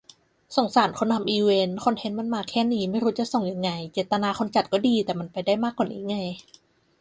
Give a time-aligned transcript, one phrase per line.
[0.55, 6.17] สงสารคนทำอีเวนต์ คอนเทนต์มันมาแค่นี้ ไม่รู้จะส่งยังไง เจตนาคนจัดก็ดี แต่มันไปได้มากกว่านี้ไง